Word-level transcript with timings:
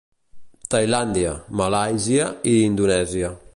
Tailàndia, 0.75 1.35
Malàisia 1.61 2.25
i 2.53 2.57
Indonèsia. 2.73 3.35